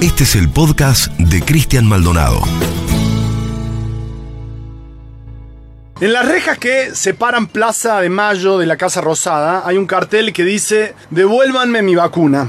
[0.00, 2.40] Este es el podcast de Cristian Maldonado.
[6.00, 10.32] En las rejas que separan Plaza de Mayo de la Casa Rosada hay un cartel
[10.32, 12.48] que dice Devuélvanme mi vacuna.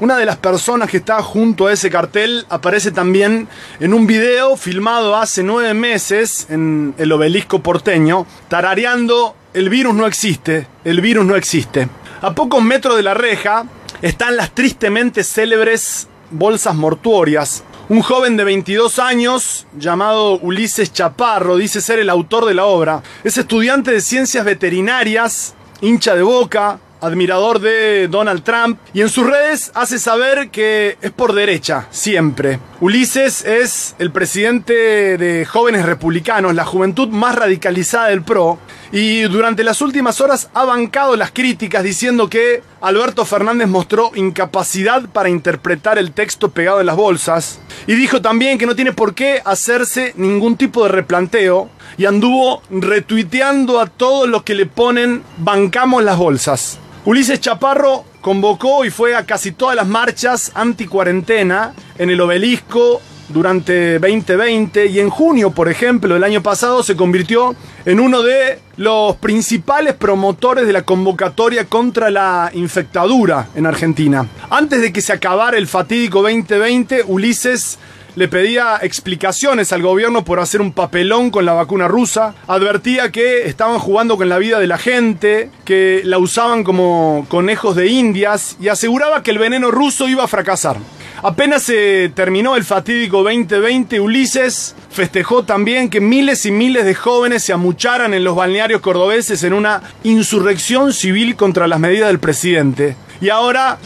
[0.00, 3.48] Una de las personas que está junto a ese cartel aparece también
[3.80, 10.06] en un video filmado hace nueve meses en el obelisco porteño, tarareando El virus no
[10.06, 11.88] existe, el virus no existe.
[12.20, 13.64] A pocos metros de la reja
[14.02, 17.64] están las tristemente célebres bolsas mortuorias.
[17.88, 23.02] Un joven de 22 años llamado Ulises Chaparro dice ser el autor de la obra.
[23.24, 29.26] Es estudiante de ciencias veterinarias, hincha de boca, admirador de Donald Trump y en sus
[29.26, 32.60] redes hace saber que es por derecha, siempre.
[32.80, 38.58] Ulises es el presidente de Jóvenes Republicanos, la juventud más radicalizada del PRO,
[38.92, 45.02] y durante las últimas horas ha bancado las críticas diciendo que Alberto Fernández mostró incapacidad
[45.12, 49.14] para interpretar el texto pegado en las bolsas y dijo también que no tiene por
[49.14, 55.22] qué hacerse ningún tipo de replanteo y anduvo retuiteando a todos los que le ponen
[55.36, 56.78] bancamos las bolsas.
[57.04, 63.98] Ulises Chaparro convocó y fue a casi todas las marchas anti-cuarentena en el obelisco durante
[63.98, 69.16] 2020 y en junio, por ejemplo, del año pasado se convirtió en uno de los
[69.16, 74.26] principales promotores de la convocatoria contra la infectadura en Argentina.
[74.50, 77.78] Antes de que se acabara el fatídico 2020, Ulises
[78.16, 83.46] le pedía explicaciones al gobierno por hacer un papelón con la vacuna rusa, advertía que
[83.46, 88.56] estaban jugando con la vida de la gente, que la usaban como conejos de indias
[88.60, 90.76] y aseguraba que el veneno ruso iba a fracasar.
[91.22, 97.44] Apenas se terminó el fatídico 2020, Ulises festejó también que miles y miles de jóvenes
[97.44, 102.96] se amucharan en los balnearios cordobeses en una insurrección civil contra las medidas del presidente.
[103.20, 103.78] Y ahora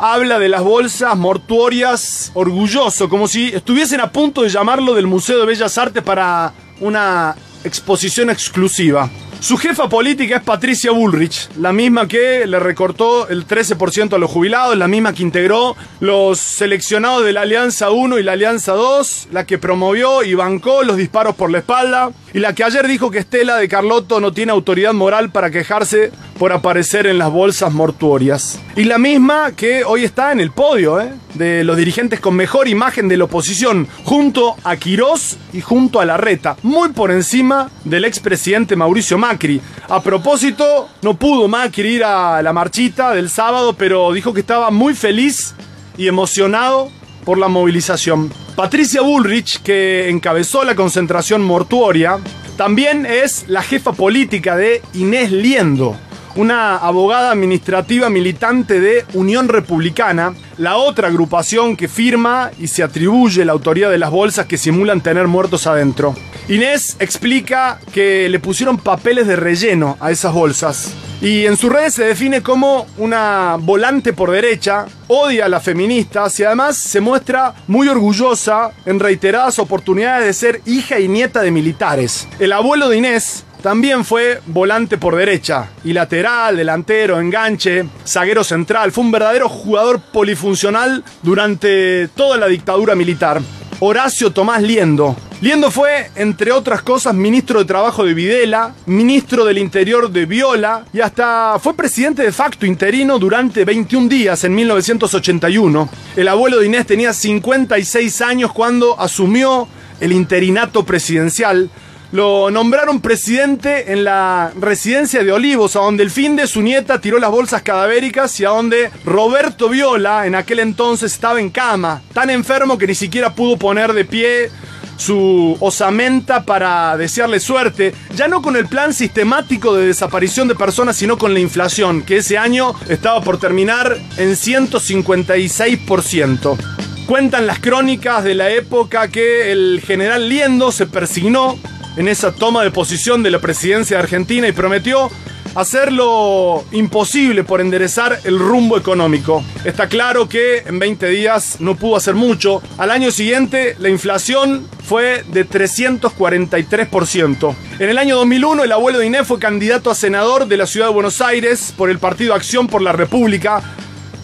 [0.00, 5.38] habla de las bolsas mortuorias orgulloso, como si estuviesen a punto de llamarlo del Museo
[5.38, 9.08] de Bellas Artes para una exposición exclusiva.
[9.40, 14.30] Su jefa política es Patricia Bullrich, la misma que le recortó el 13% a los
[14.30, 19.28] jubilados, la misma que integró los seleccionados de la Alianza 1 y la Alianza 2,
[19.32, 23.10] la que promovió y bancó los disparos por la espalda, y la que ayer dijo
[23.10, 27.70] que Estela de Carlotto no tiene autoridad moral para quejarse por aparecer en las bolsas
[27.70, 28.58] mortuorias.
[28.74, 31.12] Y la misma que hoy está en el podio ¿eh?
[31.34, 36.06] de los dirigentes con mejor imagen de la oposición, junto a Quirós y junto a
[36.06, 39.60] Larreta, muy por encima del expresidente Mauricio Macri.
[39.90, 44.70] A propósito, no pudo Macri ir a la marchita del sábado, pero dijo que estaba
[44.70, 45.54] muy feliz
[45.98, 46.90] y emocionado
[47.26, 48.32] por la movilización.
[48.56, 52.18] Patricia Bullrich, que encabezó la concentración mortuoria,
[52.56, 55.98] también es la jefa política de Inés Liendo,
[56.36, 63.44] una abogada administrativa militante de Unión Republicana, la otra agrupación que firma y se atribuye
[63.44, 66.14] la autoría de las bolsas que simulan tener muertos adentro.
[66.48, 70.94] Inés explica que le pusieron papeles de relleno a esas bolsas.
[71.20, 76.40] Y en sus redes se define como una volante por derecha, odia a las feministas
[76.40, 81.50] y además se muestra muy orgullosa en reiteradas oportunidades de ser hija y nieta de
[81.50, 82.26] militares.
[82.38, 88.92] El abuelo de Inés, también fue volante por derecha, y lateral, delantero, enganche, zaguero central.
[88.92, 93.40] Fue un verdadero jugador polifuncional durante toda la dictadura militar.
[93.82, 95.16] Horacio Tomás Liendo.
[95.40, 100.84] Liendo fue, entre otras cosas, ministro de Trabajo de Videla, ministro del Interior de Viola
[100.92, 105.88] y hasta fue presidente de facto interino durante 21 días en 1981.
[106.14, 109.66] El abuelo de Inés tenía 56 años cuando asumió
[109.98, 111.70] el interinato presidencial
[112.12, 117.00] lo nombraron presidente en la residencia de Olivos, a donde el fin de su nieta
[117.00, 122.02] tiró las bolsas cadavéricas y a donde Roberto Viola en aquel entonces estaba en cama,
[122.12, 124.50] tan enfermo que ni siquiera pudo poner de pie
[124.96, 130.96] su osamenta para desearle suerte, ya no con el plan sistemático de desaparición de personas,
[130.96, 136.58] sino con la inflación, que ese año estaba por terminar en 156%.
[137.06, 141.58] Cuentan las crónicas de la época que el general Liendo se persignó
[141.96, 145.10] en esa toma de posición de la presidencia de Argentina y prometió
[145.54, 149.44] hacer lo imposible por enderezar el rumbo económico.
[149.64, 152.62] Está claro que en 20 días no pudo hacer mucho.
[152.78, 157.54] Al año siguiente la inflación fue de 343%.
[157.78, 160.88] En el año 2001 el abuelo de Inés fue candidato a senador de la ciudad
[160.88, 163.62] de Buenos Aires por el partido Acción por la República.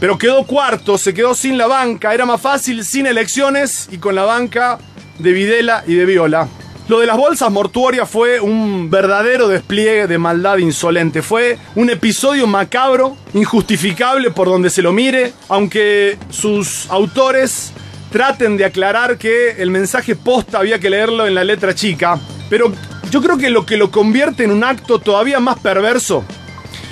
[0.00, 4.14] Pero quedó cuarto, se quedó sin la banca, era más fácil sin elecciones y con
[4.14, 4.78] la banca
[5.18, 6.48] de Videla y de Viola.
[6.86, 11.22] Lo de las bolsas mortuorias fue un verdadero despliegue de maldad insolente.
[11.22, 17.72] Fue un episodio macabro, injustificable por donde se lo mire, aunque sus autores
[18.12, 22.20] traten de aclarar que el mensaje posta había que leerlo en la letra chica.
[22.50, 22.70] Pero
[23.10, 26.22] yo creo que lo que lo convierte en un acto todavía más perverso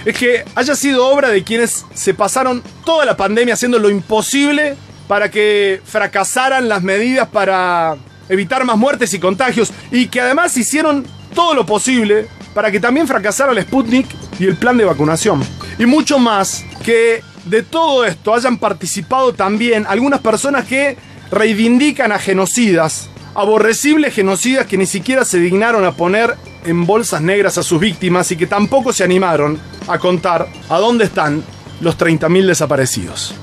[0.06, 4.74] es que haya sido obra de quienes se pasaron toda la pandemia haciendo lo imposible
[5.06, 7.98] para que fracasaran las medidas para
[8.32, 13.06] evitar más muertes y contagios y que además hicieron todo lo posible para que también
[13.06, 14.06] fracasara el Sputnik
[14.38, 15.42] y el plan de vacunación.
[15.78, 20.96] Y mucho más que de todo esto hayan participado también algunas personas que
[21.30, 27.58] reivindican a genocidas, aborrecibles genocidas que ni siquiera se dignaron a poner en bolsas negras
[27.58, 29.58] a sus víctimas y que tampoco se animaron
[29.88, 31.42] a contar a dónde están
[31.80, 33.34] los 30.000 desaparecidos.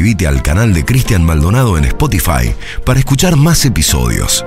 [0.00, 2.54] Suscríbete al canal de Cristian Maldonado en Spotify
[2.86, 4.42] para escuchar más episodios.